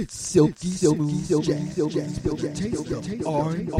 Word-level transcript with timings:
It's 0.00 0.14
silky, 0.14 0.68
silky, 0.68 1.22
silky, 1.22 1.58
silky, 1.70 2.06
silky, 2.06 2.48
taste 2.54 2.92
of 2.92 3.26
R&B, 3.26 3.72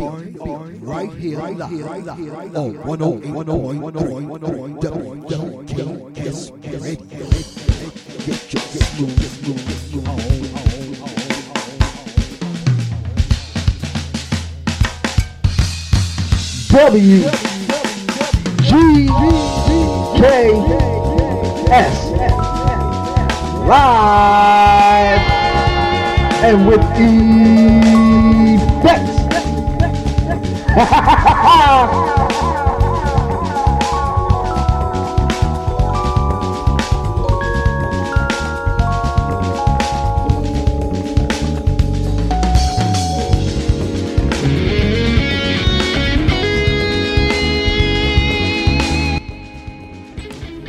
right 0.81 1.13
here, 1.13 1.39
right 1.39 1.71
here, 1.71 1.85
right 1.85 2.03
here, 2.19 2.35
on 2.57 2.75
108, 2.77 3.31
108, 3.31 3.79
108, 3.79 4.27
108, 4.27 4.83
WKS 4.83 6.51
Radio. 6.83 7.23
Get 8.27 8.53
your 8.53 8.63
smooth, 8.83 9.23
smooth, 9.31 9.63
smooth 9.79 10.09
on. 10.09 10.19
W 16.69 17.31
G 18.65 18.71
K 20.19 20.23
S 21.71 21.99
live 23.69 24.88
and 26.41 26.67
with 26.67 26.81
effects. 28.79 29.19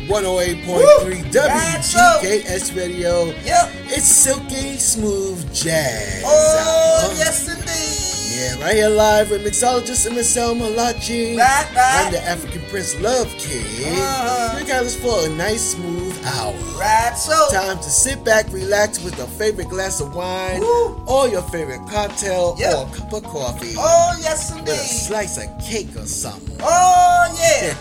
One 0.09 0.23
hundred 0.23 0.40
eight 0.41 0.65
point 0.65 0.88
three 1.01 1.21
WGKS 1.31 2.76
Radio. 2.76 3.26
Yep. 3.26 3.71
It's 3.91 4.07
silky 4.07 4.77
smooth 4.77 5.38
jazz. 5.63 6.23
Oh, 6.26 7.13
yes, 7.18 7.48
indeed. 7.48 8.05
Yeah, 8.40 8.63
right 8.63 8.76
here 8.76 8.90
live 8.90 9.31
with 9.31 9.43
mixologist 9.46 10.05
and 10.05 10.16
Marcel 10.16 10.55
Malachi. 10.55 11.35
Right, 11.35 11.68
right. 11.76 12.05
I'm 12.05 12.13
the 12.13 12.21
African 12.21 12.62
Prince 12.70 12.98
Love 13.01 13.27
Kid. 13.38 13.66
Uh-huh. 13.88 14.57
We 14.60 14.66
got 14.66 14.85
us 14.85 14.96
for 14.96 15.26
a 15.26 15.29
nice 15.29 15.71
smooth 15.71 16.18
hour. 16.26 16.54
Right, 16.79 17.13
so. 17.18 17.34
Time 17.51 17.77
to 17.77 17.90
sit 17.90 18.24
back, 18.24 18.46
relax 18.51 19.04
with 19.04 19.20
a 19.20 19.27
favorite 19.27 19.68
glass 19.68 19.99
of 19.99 20.16
wine, 20.16 20.62
Woo. 20.62 21.04
or 21.07 21.27
your 21.27 21.41
favorite 21.49 21.82
cocktail, 21.90 22.55
Yeah. 22.57 22.76
or 22.77 22.88
a 22.88 22.96
cup 22.96 23.12
of 23.12 23.23
coffee, 23.23 23.73
Oh, 23.77 24.18
yes, 24.21 24.51
with 24.51 24.60
a 24.70 24.71
indeed. 24.71 24.85
slice 24.85 25.38
of 25.38 25.49
cake 25.62 25.94
or 25.98 26.05
something. 26.05 26.55
Oh, 26.62 27.38
yeah. 27.38 27.73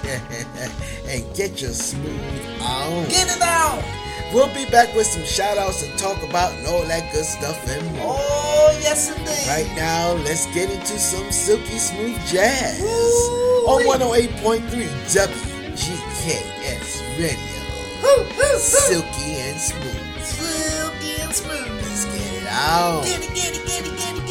and 1.09 1.37
get 1.37 1.61
your 1.63 1.73
smooth 1.73 2.61
on. 2.61 3.05
Get 3.09 3.29
it 3.37 3.43
on. 3.43 3.85
We'll 4.33 4.53
be 4.53 4.67
back 4.67 4.95
with 4.95 5.07
some 5.07 5.25
shout 5.25 5.57
outs 5.57 5.83
and 5.83 5.99
talk 5.99 6.23
about 6.23 6.53
and 6.59 6.67
all 6.67 6.83
that 6.85 7.11
good 7.13 7.25
stuff 7.25 7.67
and 7.67 7.83
more. 7.97 8.17
Oh, 8.19 8.79
yes, 8.83 9.09
indeed. 9.09 9.49
Right 9.49 9.71
now, 9.75 10.13
let's 10.25 10.45
get 10.53 10.71
into 10.71 10.99
some 10.99 11.33
silky 11.33 11.79
smooth 11.79 12.19
jazz 12.27 12.79
Woo-wee. 12.81 13.87
on 13.89 14.01
108.3 14.01 14.69
WGKS 15.17 17.01
Radio. 17.19 17.59
Woo, 18.03 18.25
woo. 18.37 18.59
Silky 18.59 19.41
and 19.41 19.59
smooth. 19.59 20.23
Silky 20.23 21.23
and 21.23 21.35
smooth. 21.35 21.83
Let's 21.83 22.05
get 22.05 22.43
it 22.43 22.49
out. 22.51 23.05
Get 23.05 23.25
it, 23.25 23.35
get 23.35 23.57
it, 23.57 23.67
get 23.67 23.87
it, 23.87 23.97
get 23.97 24.17
it. 24.17 24.28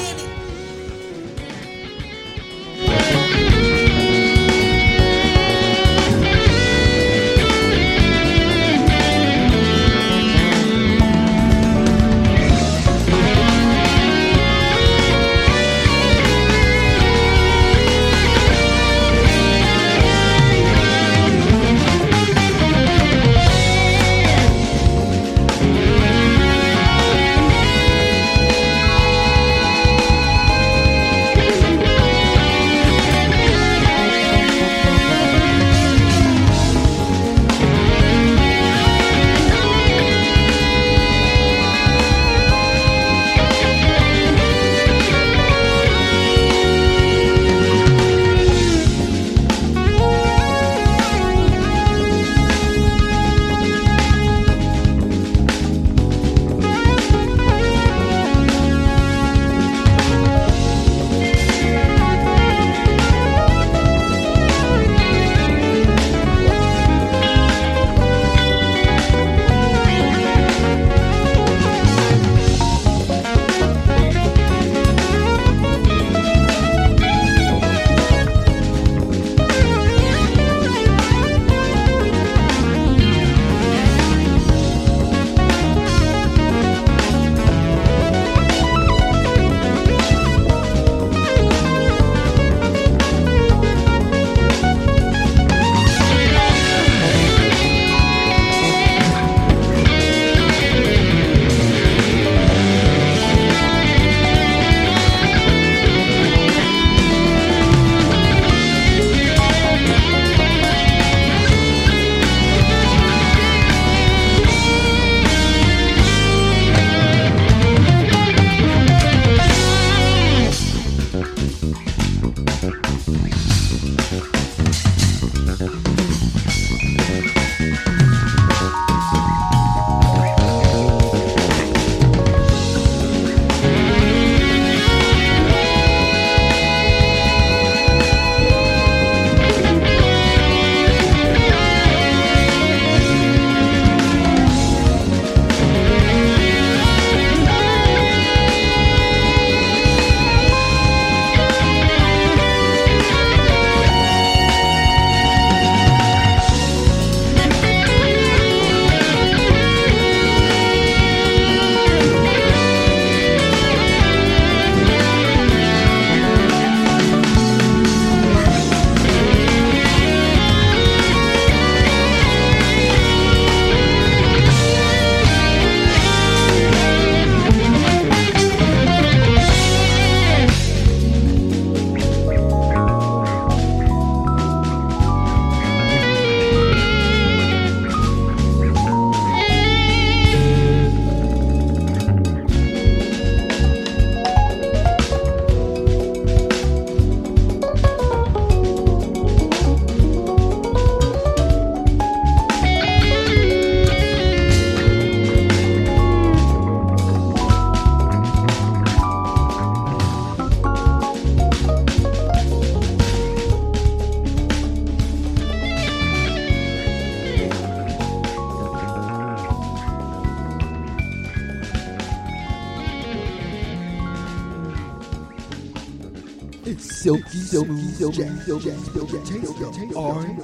Bill 228.48 228.60
Gates, 228.60 228.88
Bill 228.88 229.06
Gates, 229.06 229.30
Bill 229.30 229.74
Gates, 229.74 229.94
R&B, 229.94 230.42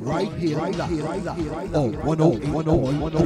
right 0.00 0.30
here, 0.34 0.58
right 0.58 0.74
here, 0.74 1.02
right 1.02 1.22
here, 1.22 1.54
on 1.74 1.92
108, 2.04 2.48
108, 2.50 3.00
108. 3.00 3.25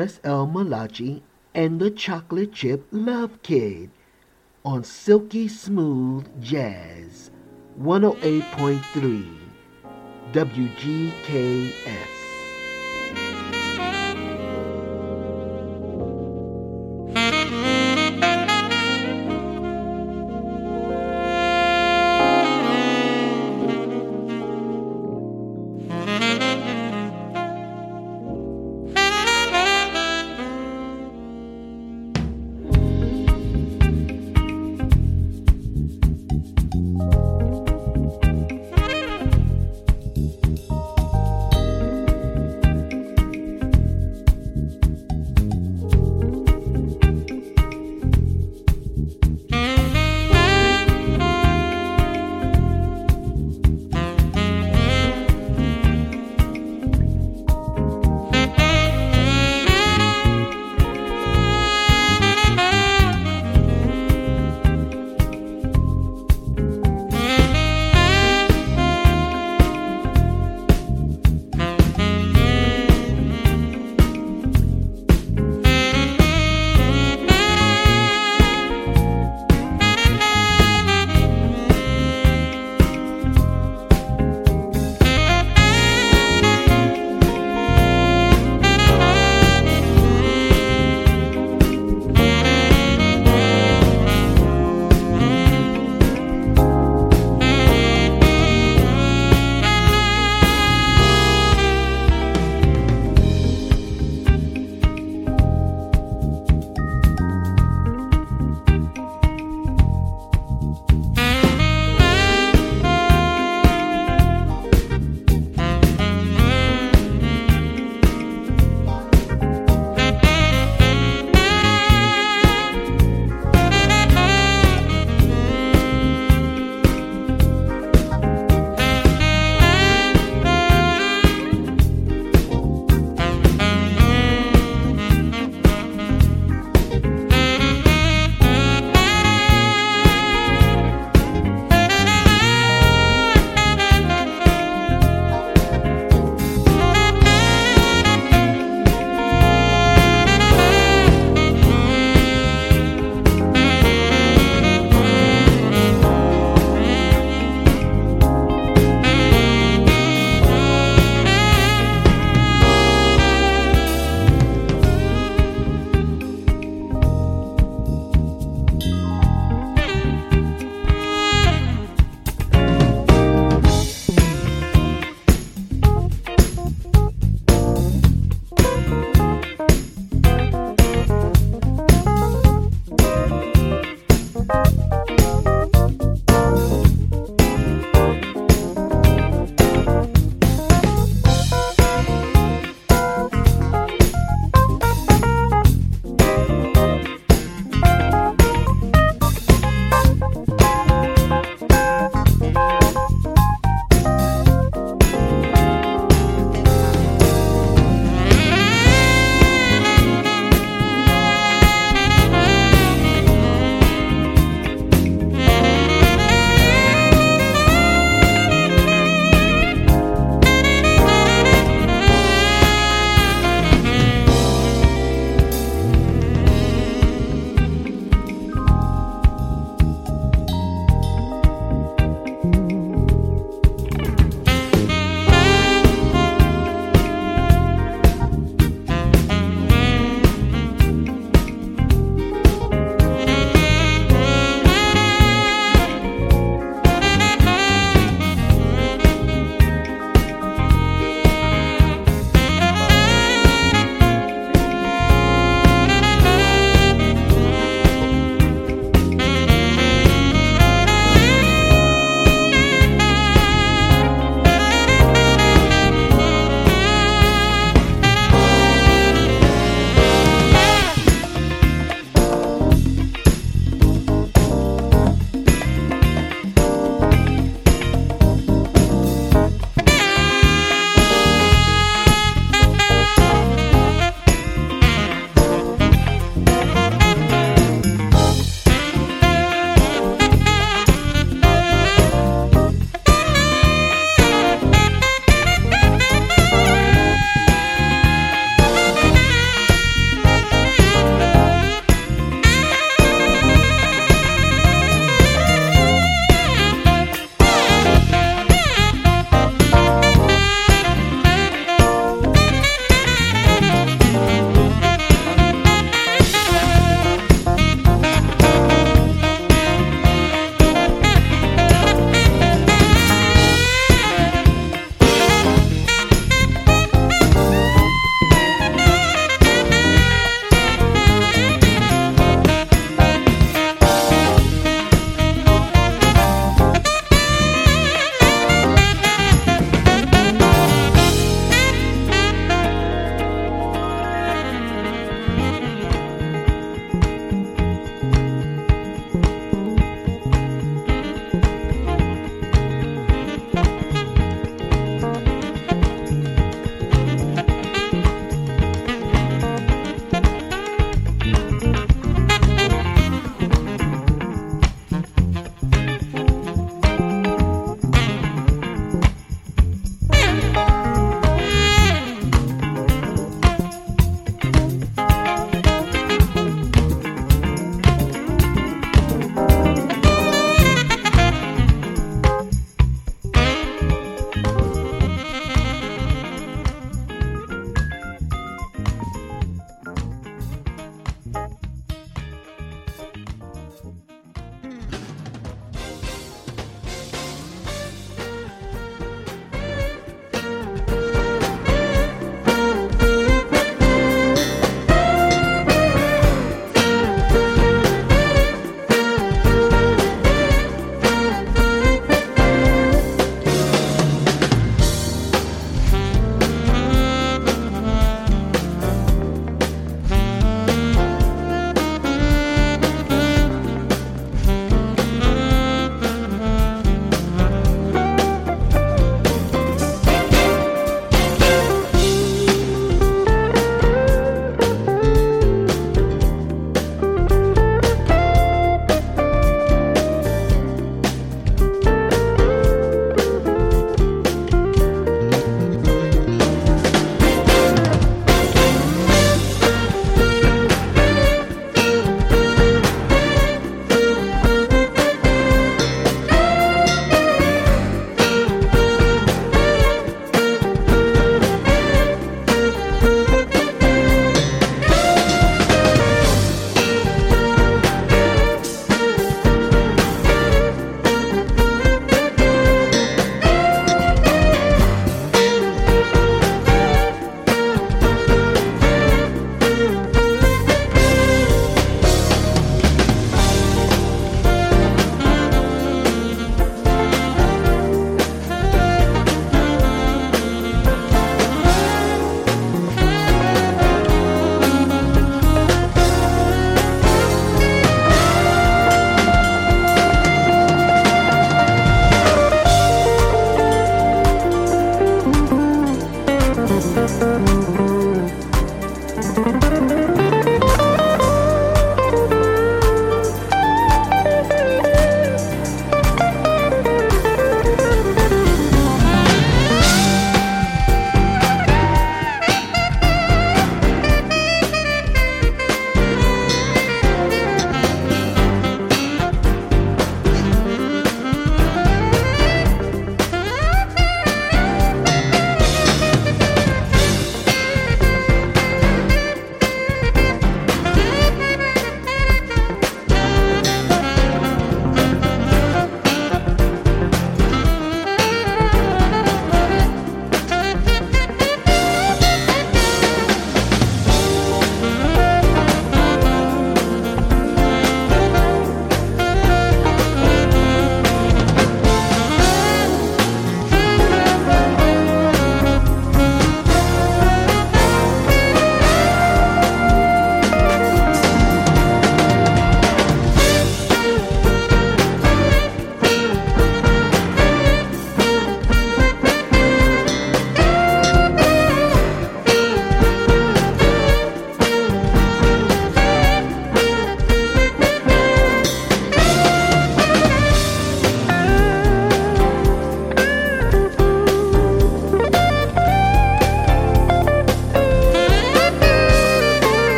It's 0.00 0.18
MSL 0.20 0.50
Malachi 0.50 1.22
and 1.54 1.78
the 1.78 1.90
Chocolate 1.90 2.54
Chip 2.54 2.86
Love 2.90 3.42
Kid 3.42 3.90
on 4.64 4.82
Silky 4.82 5.46
Smooth 5.46 6.26
Jazz 6.42 7.30
108.3 7.78 9.36
WGKS. 10.32 12.19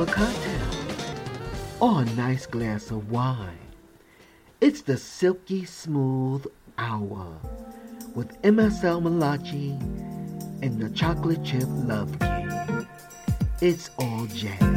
A 0.00 0.06
cocktail 0.06 0.68
or 1.80 1.90
oh, 1.90 1.98
a 1.98 2.04
nice 2.14 2.46
glass 2.46 2.92
of 2.92 3.10
wine. 3.10 3.58
It's 4.60 4.82
the 4.82 4.96
silky 4.96 5.64
smooth 5.64 6.46
hour 6.76 7.36
with 8.14 8.40
MSL 8.42 9.02
Malachi 9.02 9.70
and 10.62 10.80
the 10.80 10.90
chocolate 10.90 11.42
chip 11.42 11.66
love 11.68 12.16
king. 12.20 12.86
It's 13.60 13.90
all 13.98 14.26
jazz. 14.26 14.67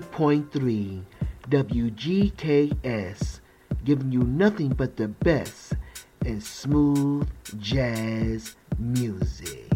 108.3 0.00 1.02
WGKS, 1.48 3.40
giving 3.84 4.12
you 4.12 4.20
nothing 4.20 4.70
but 4.70 4.96
the 4.96 5.08
best 5.08 5.74
in 6.24 6.40
smooth 6.40 7.28
jazz 7.58 8.56
music. 8.78 9.67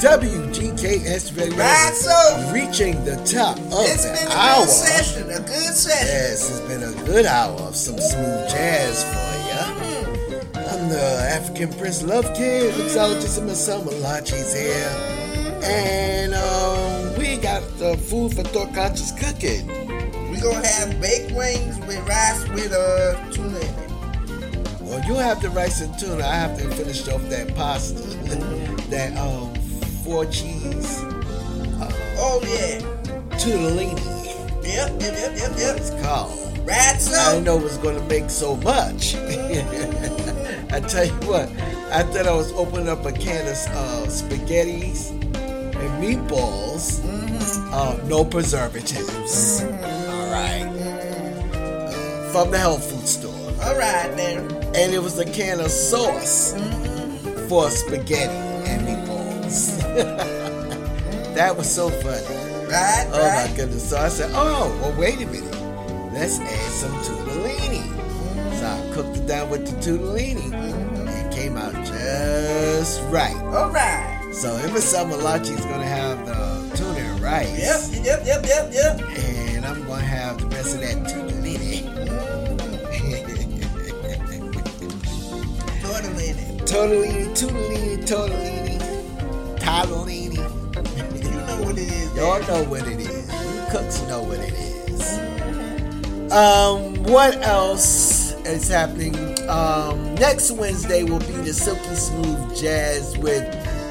WGKS 0.00 1.36
Radio. 1.38 1.56
Right, 1.56 1.92
so 1.94 2.52
Reaching 2.52 3.02
the 3.04 3.16
top 3.24 3.56
of 3.58 3.72
it's 3.88 4.04
the 4.04 4.12
been 4.12 4.28
a 4.28 4.34
hour. 4.34 4.64
good 4.66 4.68
session, 4.70 5.30
a 5.30 5.38
good 5.40 5.74
session. 5.74 6.06
Yes, 6.06 6.50
it's 6.50 6.60
been 6.68 6.82
a 6.82 6.92
good 7.06 7.24
hour 7.24 7.58
of 7.62 7.74
some 7.74 7.96
smooth 7.98 8.48
jazz 8.50 9.02
for 9.04 9.32
you. 9.48 10.60
I'm 10.60 10.88
the 10.90 11.00
African 11.32 11.72
Prince 11.78 12.02
Love 12.02 12.26
Kid, 12.34 12.74
mixologist 12.74 13.38
and 13.38 13.46
Marcel 13.46 13.82
Malachi's 13.84 14.52
here. 14.52 15.62
And 15.64 16.34
um, 16.34 17.18
we 17.18 17.38
got 17.38 17.62
the 17.78 17.96
food 17.96 18.34
for 18.34 18.42
thought 18.42 18.74
conscious 18.74 19.12
cooking. 19.12 19.66
We 20.30 20.38
gonna 20.40 20.66
have 20.66 21.00
baked 21.00 21.32
wings 21.32 21.78
with 21.86 22.06
rice 22.06 22.46
with 22.50 22.70
uh 22.72 23.30
tuna 23.30 23.56
in 23.56 23.64
it. 23.64 24.80
Well, 24.82 25.02
you 25.06 25.14
have 25.14 25.40
the 25.40 25.48
rice 25.50 25.80
and 25.80 25.98
tuna. 25.98 26.22
I 26.26 26.34
have 26.34 26.58
to 26.58 26.68
finish 26.76 27.08
off 27.08 27.22
that 27.30 27.54
pasta. 27.56 27.94
that 28.90 29.16
um, 29.16 29.52
four 30.06 30.24
cheese 30.26 31.02
Oh 32.18 32.40
yeah. 32.44 32.78
tunnellini, 33.36 34.00
Yep, 34.64 35.00
yep, 35.00 35.00
yep, 35.00 35.32
yep, 35.36 35.52
yep. 35.58 35.76
it's 35.76 35.90
called. 36.02 36.38
Right, 36.66 36.96
I 36.96 37.32
didn't 37.32 37.44
know 37.44 37.58
it 37.58 37.62
was 37.62 37.76
to 37.78 38.02
make 38.08 38.30
so 38.30 38.56
much. 38.56 39.14
I 40.74 40.80
tell 40.80 41.04
you 41.04 41.12
what, 41.28 41.48
I 41.92 42.02
thought 42.04 42.26
I 42.26 42.32
was 42.32 42.52
opening 42.52 42.88
up 42.88 43.04
a 43.04 43.12
can 43.12 43.46
of 43.46 43.54
uh, 43.68 44.06
spaghettis 44.06 45.10
and 45.10 46.02
meatballs. 46.02 47.00
Uh, 47.72 48.02
no 48.06 48.24
preservatives. 48.24 49.62
All 49.62 50.30
right. 50.30 50.66
From 52.32 52.50
the 52.50 52.58
health 52.58 52.90
food 52.90 53.06
store. 53.06 53.34
all 53.62 53.76
right 53.76 54.10
then. 54.16 54.38
And 54.74 54.92
it 54.94 55.02
was 55.02 55.18
a 55.18 55.24
can 55.24 55.60
of 55.60 55.70
sauce 55.70 56.54
for 57.48 57.70
spaghetti 57.70 58.32
and 58.70 58.86
meatballs. 58.86 59.82
that 61.34 61.56
was 61.56 61.72
so 61.72 61.88
funny. 61.88 62.26
Right, 62.66 63.06
Oh 63.12 63.18
right. 63.20 63.50
my 63.50 63.56
goodness. 63.56 63.88
So 63.90 63.96
I 63.96 64.08
said, 64.08 64.30
oh, 64.34 64.76
well, 64.82 64.98
wait 64.98 65.20
a 65.22 65.26
minute. 65.26 65.52
Let's 66.12 66.38
add 66.40 66.70
some 66.72 66.92
tortellini. 67.02 67.84
So 68.58 68.66
I 68.66 68.94
cooked 68.94 69.16
it 69.18 69.26
down 69.26 69.48
with 69.50 69.66
the 69.66 69.72
tortellini. 69.90 70.52
It 71.08 71.32
came 71.32 71.56
out 71.56 71.72
just 71.86 73.02
right. 73.04 73.36
All 73.36 73.70
right. 73.70 74.12
So 74.32 74.54
Emerson 74.56 75.08
Malachi 75.08 75.52
is 75.54 75.64
going 75.64 75.80
to 75.80 75.86
have 75.86 76.26
the 76.26 76.76
tuna 76.76 76.98
and 76.98 77.20
rice. 77.20 77.94
Yep, 78.04 78.04
yep, 78.04 78.26
yep, 78.26 78.44
yep, 78.46 78.72
yep. 78.72 79.00
And 79.18 79.64
I'm 79.64 79.84
going 79.86 80.00
to 80.00 80.06
have 80.06 80.38
the 80.38 80.46
rest 80.48 80.74
of 80.74 80.80
that 80.80 80.96
tortellini. 81.06 81.84
Totally 85.82 86.28
in 86.30 86.38
it. 86.38 86.58
tortellini, 86.66 87.26
tortellini, 87.38 88.06
tortellini, 88.06 88.55
tortellini. 89.66 90.36
You 90.36 91.30
know 91.46 91.62
what 91.62 91.78
it 91.78 91.90
is. 91.90 92.14
Y'all 92.14 92.40
know 92.46 92.62
what 92.70 92.86
it 92.86 93.00
is. 93.00 93.26
You 93.28 93.66
cooks 93.70 94.00
know 94.02 94.22
what 94.22 94.38
it 94.38 94.52
is. 94.52 96.32
Um, 96.32 97.02
what 97.04 97.36
else 97.42 98.32
is 98.44 98.68
happening? 98.68 99.14
Um, 99.48 100.14
next 100.16 100.50
Wednesday 100.52 101.02
will 101.02 101.20
be 101.20 101.32
the 101.42 101.52
Silky 101.52 101.94
Smooth 101.94 102.56
Jazz 102.56 103.16
with 103.18 103.44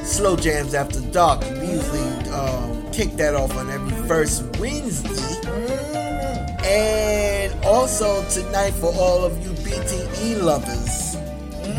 Slow 0.06 0.36
Jams 0.36 0.74
After 0.74 1.02
Dark. 1.12 1.42
We 1.42 1.68
usually 1.68 2.30
um, 2.30 2.92
kick 2.92 3.12
that 3.18 3.36
off 3.36 3.56
on 3.56 3.70
every 3.70 4.08
first 4.08 4.44
Wednesday. 4.60 5.12
And 6.64 7.54
also 7.64 8.28
tonight 8.30 8.72
for 8.72 8.94
all 8.96 9.24
of 9.24 9.44
you 9.44 9.52
BTE 9.52 10.42
lovers. 10.42 11.16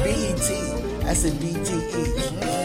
BET. 0.02 1.06
I 1.06 1.14
said 1.14 1.32
BTE. 1.34 2.55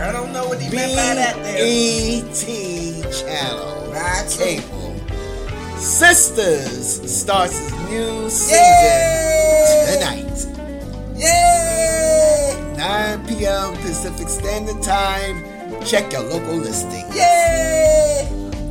I 0.00 0.12
don't 0.12 0.32
know 0.32 0.48
what 0.48 0.60
he 0.60 0.74
meant 0.74 0.96
by 0.96 1.14
that 1.14 1.36
there. 1.42 1.58
BET 1.58 3.12
channel. 3.12 3.92
Right, 3.92 4.24
so- 4.28 4.44
Cable. 4.44 4.96
Sistas 5.76 7.06
starts 7.08 7.58
its 7.58 7.72
new 7.88 8.28
season 8.28 8.58
Yay! 8.58 9.86
tonight. 9.94 10.46
Yay! 11.16 12.74
9 12.76 13.26
p.m. 13.26 13.74
Pacific 13.76 14.28
Standard 14.28 14.82
Time. 14.82 15.42
Check 15.84 16.12
your 16.12 16.22
local 16.22 16.56
listing. 16.56 17.06
Yay! 17.14 18.28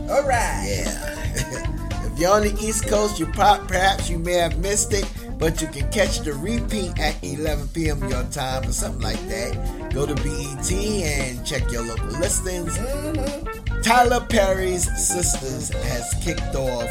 All 0.10 0.24
right. 0.24 0.66
Yeah. 0.68 2.06
if 2.06 2.20
you're 2.20 2.32
on 2.32 2.44
the 2.44 2.56
East 2.62 2.88
Coast, 2.88 3.20
you 3.20 3.26
pop, 3.28 3.68
perhaps 3.68 4.10
you 4.10 4.20
may 4.20 4.34
have 4.34 4.58
missed 4.60 4.94
it, 4.94 5.06
but 5.40 5.62
you 5.62 5.68
can 5.68 5.90
catch 5.92 6.20
the 6.20 6.34
repeat 6.34 7.00
at 7.00 7.16
11 7.24 7.70
p.m. 7.70 8.00
your 8.10 8.24
time 8.26 8.68
or 8.68 8.72
something 8.74 9.02
like 9.02 9.20
that. 9.30 9.92
Go 9.94 10.06
to 10.06 10.14
BET 10.16 10.72
and 10.72 11.46
check 11.46 11.72
your 11.72 11.84
local 11.84 12.08
listings. 12.20 12.78
Tyler 13.84 14.20
Perry's 14.30 14.88
Sistas 14.90 15.72
has 15.84 16.14
kicked 16.22 16.54
off 16.56 16.90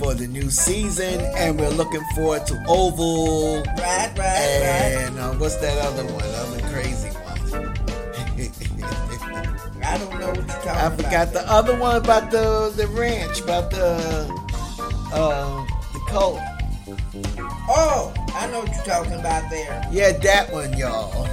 for 0.00 0.14
the 0.14 0.26
new 0.26 0.50
season, 0.50 1.20
and 1.36 1.60
we're 1.60 1.68
looking 1.70 2.02
forward 2.16 2.44
to 2.48 2.60
Oval. 2.66 3.58
Right, 3.62 3.78
right, 3.78 4.18
right. 4.18 5.06
And 5.06 5.18
uh, 5.18 5.32
what's 5.34 5.56
that 5.58 5.78
other 5.78 6.04
one? 6.12 6.24
Other 6.24 6.60
crazy 6.72 7.10
one. 7.10 7.22
I 9.84 9.98
don't 9.98 10.18
know 10.18 10.28
what 10.28 10.36
you're 10.36 10.46
talking 10.46 10.70
I 10.70 10.86
about. 10.86 10.96
forgot 10.96 11.32
the 11.32 11.44
other 11.48 11.78
one 11.78 11.96
about 11.96 12.30
the 12.32 12.72
the 12.76 12.86
ranch, 12.88 13.40
about 13.40 13.70
the 13.70 13.94
uh, 15.14 15.64
the 15.92 16.00
colt. 16.08 16.40
Oh, 17.68 18.12
I 18.34 18.46
know 18.48 18.60
what 18.60 18.74
you're 18.74 18.84
talking 18.84 19.12
about 19.14 19.48
there. 19.50 19.86
Yeah, 19.90 20.12
that 20.12 20.52
one, 20.52 20.76
y'all. 20.76 21.24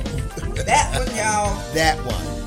That 0.65 0.93
one, 0.93 1.15
y'all. 1.15 1.55
that 1.73 1.97
one. 2.05 2.39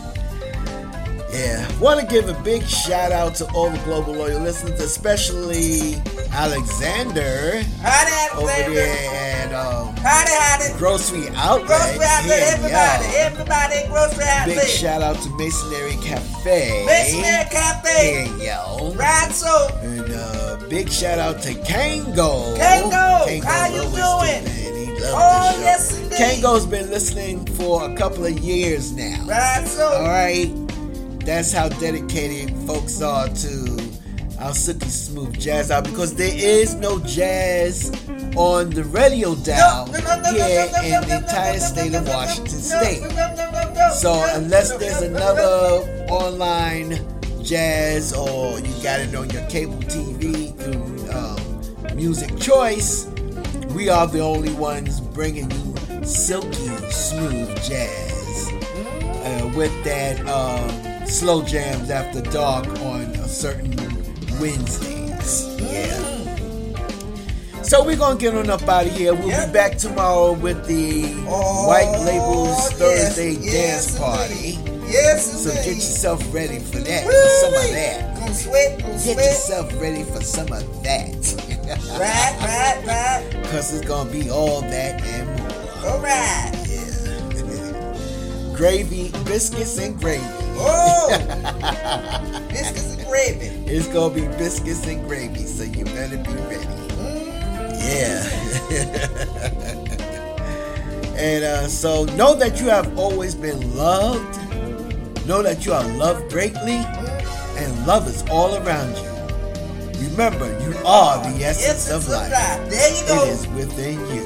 Yeah, 1.33 1.67
want 1.81 1.99
to 1.99 2.07
give 2.07 2.29
a 2.29 2.41
big 2.43 2.63
shout 2.67 3.11
out 3.11 3.35
to 3.37 3.47
all 3.55 3.71
the 3.71 3.79
global 3.85 4.13
loyal 4.13 4.41
listeners, 4.43 4.79
especially 4.81 5.95
Alexander 6.31 7.63
Howdy, 7.81 8.39
over 8.39 8.75
there 8.75 9.47
at 9.47 9.53
um, 9.55 9.97
Howdy, 9.97 10.31
howdy. 10.31 10.79
Grocery 10.79 11.29
Outlet. 11.35 11.69
Grocery 11.69 12.05
outlet, 12.05 12.39
here, 12.39 12.49
everybody. 12.53 13.05
y'all. 13.05 13.15
Everybody, 13.17 13.75
in 13.83 13.91
grocery 13.91 14.25
outlet. 14.27 14.57
Big 14.59 14.69
shout 14.69 15.01
out 15.01 15.17
to 15.23 15.31
Masonry 15.37 15.97
Cafe. 16.03 16.85
Missionary 16.85 17.45
Cafe. 17.51 18.27
Here, 18.39 18.49
yo. 18.53 18.93
Right, 18.95 19.31
so. 19.33 19.69
And 19.81 20.13
uh, 20.13 20.42
big 20.73 20.91
shout 20.91 21.19
out 21.19 21.43
to 21.43 21.53
Kango. 21.53 22.57
Kango, 22.57 23.45
how 23.45 23.67
you 23.67 23.83
doing? 23.83 24.43
man. 24.43 24.75
He 24.75 24.87
loves 25.03 25.13
Oh, 25.13 25.61
yes, 25.61 25.99
indeed. 25.99 26.19
Kango's 26.19 26.65
been 26.65 26.89
listening 26.89 27.45
for 27.45 27.91
a 27.91 27.95
couple 27.95 28.25
of 28.25 28.39
years 28.39 28.91
now. 28.93 29.23
Right, 29.29 29.67
so. 29.67 29.87
All 29.87 30.09
right. 30.09 30.51
That's 31.27 31.53
how 31.53 31.69
dedicated 31.69 32.57
folks 32.67 33.03
are 33.03 33.29
to 33.29 33.91
our 34.39 34.55
silky 34.55 34.89
smooth 34.89 35.39
jazz 35.39 35.71
out 35.71 35.85
because 35.85 36.15
there 36.15 36.35
is 36.35 36.75
no 36.77 36.99
jazz 37.01 37.91
on 38.35 38.71
the 38.71 38.85
radio 38.85 39.35
dial 39.35 39.87
No, 39.89 39.93
no, 39.93 40.01
no, 40.01 40.23
no, 40.23 40.33
here 40.33 40.71
in 41.03 41.07
the 41.07 41.17
entire 41.19 41.61
state 41.61 41.95
of 41.95 42.09
Washington 42.09 42.49
State. 42.49 43.03
So 43.93 44.25
unless 44.33 44.75
there's 44.79 45.03
no, 45.03 45.09
no, 45.11 45.17
another 45.17 46.07
online 46.11 47.12
jazz 47.43 48.13
or 48.15 48.59
you 48.61 48.83
got 48.83 49.01
it 49.01 49.15
on 49.15 49.29
your 49.31 49.45
cable 49.49 49.79
TV 49.83 50.55
through 50.57 51.11
um, 51.13 51.97
Music 51.97 52.37
Choice, 52.39 53.07
we 53.75 53.89
are 53.89 54.07
the 54.07 54.21
only 54.21 54.53
ones 54.55 55.01
bringing 55.01 55.51
you 55.51 56.05
silky 56.05 56.67
smooth 56.91 57.55
jazz 57.63 58.53
uh, 58.53 59.53
with 59.57 59.73
that 59.85 60.21
um, 60.29 61.07
slow 61.07 61.43
jams 61.43 61.91
after 61.91 62.21
dark 62.23 62.67
on 62.81 63.03
a 63.03 63.29
certain 63.29 63.75
Wednesdays. 64.41 65.57
Yeah. 65.61 66.09
So 67.63 67.85
we're 67.85 67.97
gonna 67.97 68.19
get 68.19 68.35
on 68.35 68.51
up 68.51 68.63
out 68.69 68.87
of 68.87 68.93
here. 68.93 69.15
We'll 69.15 69.29
Yep. 69.29 69.47
be 69.49 69.53
back 69.53 69.79
tomorrow 69.79 70.33
with 70.33 70.67
the 70.67 71.05
Oh, 71.29 71.69
White 71.69 72.01
Labels 72.05 72.73
Thursday 72.73 73.33
yes, 73.41 73.97
dance 73.97 73.99
party. 73.99 74.59
Yes, 74.93 75.43
So 75.45 75.51
get 75.53 75.67
yourself 75.67 76.23
ready 76.35 76.59
for 76.59 76.79
that. 76.79 77.05
For 77.05 77.29
some 77.41 77.55
of 77.55 77.71
that. 77.73 78.15
Gonna 78.19 78.35
sweat, 78.35 78.79
gonna 78.81 78.93
Get 78.93 79.01
sweat. 79.03 79.17
yourself 79.17 79.81
ready 79.81 80.03
for 80.05 80.21
some 80.23 80.53
of 80.53 80.83
that. 80.85 81.09
Right, 81.99 82.37
right, 82.41 82.87
right. 82.87 83.45
Cause 83.51 83.73
it's 83.75 83.87
gonna 83.87 84.11
be 84.11 84.31
all 84.31 84.61
that 84.61 85.03
and 85.03 85.27
more. 85.39 85.91
All 85.93 86.01
right. 86.01 86.53
Yeah. 86.69 88.53
gravy, 88.57 89.11
biscuits 89.25 89.79
and 89.79 89.99
gravy. 89.99 90.23
Oh, 90.65 91.09
biscuits 92.51 92.95
and 92.97 93.07
gravy. 93.07 93.47
It's 93.67 93.89
gonna 93.89 94.15
be 94.15 94.27
biscuits 94.37 94.87
and 94.87 95.03
gravy, 95.09 95.47
so 95.47 95.65
you 95.65 95.85
better 95.87 96.19
be 96.19 96.33
ready. 96.33 96.69
Yeah. 97.83 98.23
and 101.17 101.45
uh, 101.45 101.67
so 101.69 102.05
know 102.17 102.35
that 102.35 102.61
you 102.61 102.69
have 102.69 102.97
always 102.99 103.35
been 103.35 103.75
loved. 103.77 104.39
Know 105.27 105.43
that 105.43 105.65
you 105.65 105.73
are 105.73 105.85
loved 105.97 106.31
greatly, 106.33 106.83
and 107.57 107.87
love 107.87 108.09
is 108.09 108.25
all 108.31 108.57
around 108.57 108.97
you. 108.97 109.11
Remember, 110.09 110.47
you 110.63 110.75
are 110.85 111.23
the 111.31 111.45
essence 111.45 111.89
of 111.91 112.09
life. 112.09 112.31
There 112.69 112.91
you 112.91 113.07
go. 113.07 113.25
It 113.25 113.29
is 113.31 113.47
within 113.49 114.01
you. 114.11 114.23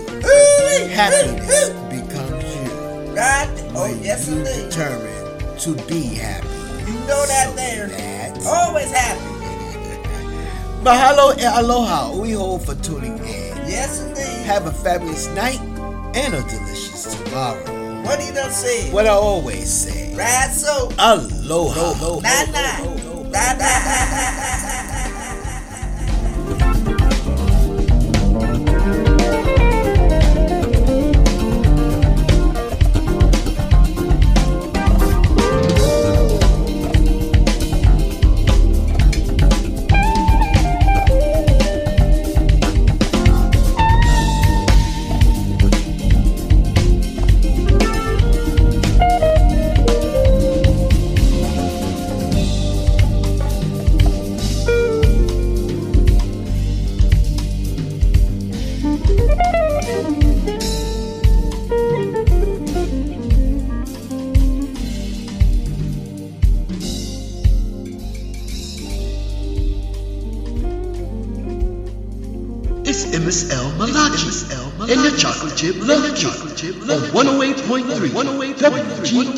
Happiness 0.88 1.68
becomes 1.90 2.44
you. 2.57 3.12
Right. 3.12 3.49
Oh, 3.74 3.94
yes, 4.03 4.26
you 4.28 4.38
indeed. 4.38 4.70
determine 4.70 5.59
to 5.59 5.74
be 5.86 6.03
happy. 6.14 6.49
You 6.90 6.99
know 7.01 7.26
that 7.26 7.49
So 7.51 7.57
there. 7.57 7.88
that's- 7.88 8.47
Always 8.47 8.90
happy. 8.90 9.20
Mahalo 10.82 11.32
and 11.32 11.42
aloha, 11.64 12.11
uiho 12.12 12.64
for 12.64 12.74
tuning 12.82 13.18
in. 13.18 13.57
Yes, 13.68 14.01
indeed. 14.01 14.47
Have 14.47 14.66
a 14.66 14.72
fabulous 14.72 15.26
night 15.28 15.61
and 16.16 16.34
a 16.34 16.42
delicious 16.49 17.14
tomorrow. 17.14 17.76
What 18.07 18.21
he 18.21 18.31
done 18.33 18.51
say? 18.51 18.91
What 18.93 19.07
I 19.07 19.11
always 19.11 19.71
say, 19.71 20.15
Ride 20.15 20.53
so. 20.53 20.91
aloha. 20.99 22.21
Nah, 22.21 22.45
nah. 22.53 22.79
Nah, 23.31 23.53
nah. 23.59 24.66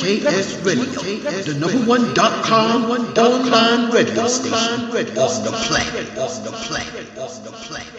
Radio, 0.03 0.21
the 1.43 1.57
number 1.59 1.85
one 1.85 2.15
dot 2.15 2.45
com 2.45 2.85
online 2.85 3.91
radio 3.91 4.29
station. 4.29 4.55
On 4.55 5.45
the 5.45 5.51
planet. 5.67 6.17
On 6.17 6.45
the 6.45 6.53
planet. 6.53 7.19
On 7.19 7.45
the 7.45 7.51
planet. 7.51 7.98